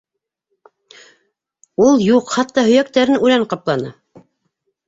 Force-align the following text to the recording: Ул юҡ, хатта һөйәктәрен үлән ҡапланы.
Ул 1.87 2.03
юҡ, 2.05 2.33
хатта 2.39 2.65
һөйәктәрен 2.71 3.21
үлән 3.29 3.47
ҡапланы. 3.53 3.93